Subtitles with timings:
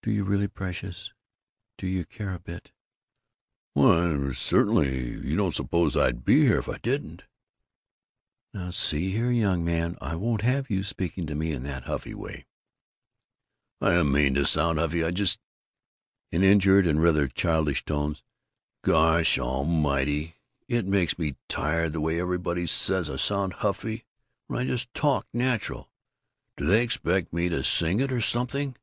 [0.00, 1.12] "Do you really, precious?
[1.76, 2.72] Do you care a bit?"
[3.74, 5.04] "Why certainly!
[5.10, 7.24] You don't suppose I'd be here if I didn't!"
[8.54, 12.14] "Now see here, young man, I won't have you speaking to me in that huffy
[12.14, 12.46] way!"
[13.82, 15.04] "I didn't mean to sound huffy.
[15.04, 15.40] I just"
[16.32, 18.22] In injured and rather childish tones:
[18.80, 20.36] "Gosh almighty,
[20.68, 24.06] it makes me tired the way everybody says I sound huffy
[24.46, 25.90] when I just talk natural!
[26.56, 28.74] Do they expect me to sing it or something?"